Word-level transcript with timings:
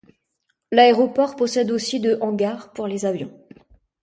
L'aéroport 0.71 1.35
possède 1.35 1.69
aussi 1.69 1.99
de 1.99 2.17
hangars 2.21 2.73
pour 2.73 2.87
les 2.87 3.05
avions. 3.05 3.39